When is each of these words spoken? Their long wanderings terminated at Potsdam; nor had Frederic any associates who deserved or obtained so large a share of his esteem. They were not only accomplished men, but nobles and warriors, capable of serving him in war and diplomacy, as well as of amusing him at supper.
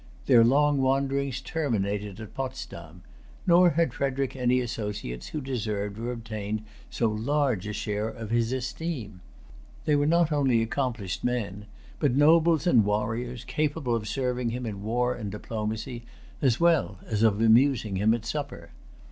Their 0.25 0.43
long 0.43 0.81
wanderings 0.81 1.41
terminated 1.41 2.19
at 2.19 2.33
Potsdam; 2.33 3.03
nor 3.45 3.69
had 3.69 3.93
Frederic 3.93 4.35
any 4.35 4.59
associates 4.59 5.27
who 5.27 5.41
deserved 5.41 5.99
or 5.99 6.11
obtained 6.11 6.63
so 6.89 7.07
large 7.07 7.67
a 7.67 7.71
share 7.73 8.07
of 8.09 8.31
his 8.31 8.51
esteem. 8.51 9.21
They 9.85 9.95
were 9.95 10.07
not 10.07 10.31
only 10.31 10.63
accomplished 10.63 11.23
men, 11.23 11.67
but 11.99 12.15
nobles 12.15 12.65
and 12.65 12.83
warriors, 12.83 13.43
capable 13.43 13.93
of 13.95 14.07
serving 14.07 14.49
him 14.49 14.65
in 14.65 14.81
war 14.81 15.13
and 15.13 15.31
diplomacy, 15.31 16.03
as 16.41 16.59
well 16.59 16.97
as 17.05 17.21
of 17.21 17.39
amusing 17.39 17.97
him 17.97 18.15
at 18.15 18.25
supper. 18.25 18.71